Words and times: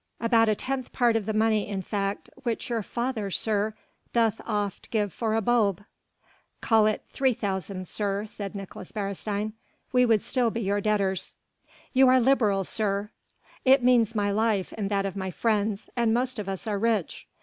"About 0.19 0.49
a 0.49 0.55
tenth 0.55 0.91
part 0.91 1.15
of 1.15 1.27
the 1.27 1.31
money 1.33 1.67
in 1.67 1.83
fact 1.83 2.27
which 2.37 2.71
your 2.71 2.81
father, 2.81 3.29
sir, 3.29 3.75
doth 4.13 4.41
oft 4.47 4.89
give 4.89 5.13
for 5.13 5.35
a 5.35 5.41
bulb." 5.41 5.83
"Call 6.59 6.87
it 6.87 7.03
3,000, 7.11 7.87
sir," 7.87 8.25
said 8.25 8.55
Nicolaes 8.55 8.91
Beresteyn, 8.91 9.53
"we 9.93 10.03
would 10.07 10.23
still 10.23 10.49
be 10.49 10.61
your 10.61 10.81
debtors." 10.81 11.35
"You 11.93 12.07
are 12.09 12.19
liberal, 12.19 12.63
sir." 12.63 13.11
"It 13.63 13.83
means 13.83 14.15
my 14.15 14.31
life 14.31 14.73
and 14.75 14.89
that 14.89 15.05
of 15.05 15.15
my 15.15 15.29
friends, 15.29 15.87
and 15.95 16.11
most 16.11 16.39
of 16.39 16.49
us 16.49 16.65
are 16.65 16.79
rich." 16.79 17.27